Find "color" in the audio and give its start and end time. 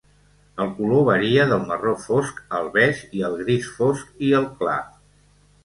0.77-1.03